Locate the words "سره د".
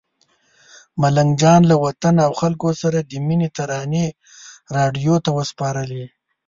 2.81-3.11